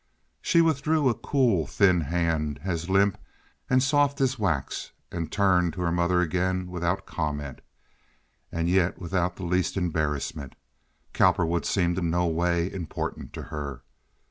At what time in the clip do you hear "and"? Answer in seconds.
3.69-3.83, 5.11-5.31, 8.51-8.67